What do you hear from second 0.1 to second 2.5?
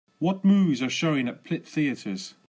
What movies are showing at Plitt Theatres.